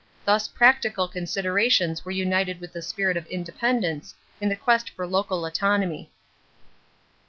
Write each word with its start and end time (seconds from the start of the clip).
Thus 0.25 0.47
practical 0.47 1.07
considerations 1.07 2.03
were 2.03 2.11
united 2.11 2.59
with 2.59 2.73
the 2.73 2.81
spirit 2.81 3.17
of 3.17 3.27
independence 3.27 4.15
in 4.41 4.49
the 4.49 4.55
quest 4.55 4.89
for 4.89 5.05
local 5.05 5.45
autonomy. 5.45 6.09